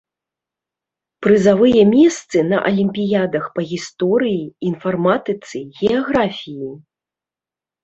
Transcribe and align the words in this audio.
Прызавыя 1.25 1.83
месцы 1.95 2.37
на 2.51 2.57
алімпіядах 2.71 3.45
па 3.59 3.67
гісторыі, 3.73 4.41
інфарматыцы, 4.73 5.57
геаграфіі! 5.79 6.75